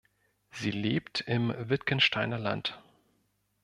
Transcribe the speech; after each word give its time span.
Sie 0.49 0.71
lebt 0.71 1.21
im 1.27 1.53
Wittgensteiner 1.55 2.39
Land. 2.39 2.81